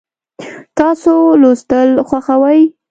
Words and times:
تاسو 0.77 1.13
لوستل 1.41 1.89
خوښوئ؟ 2.07 2.61